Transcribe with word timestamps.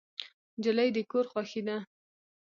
نجلۍ 0.57 0.89
د 0.95 0.97
کور 1.11 1.25
خوښي 1.31 1.61
ده. 1.67 1.77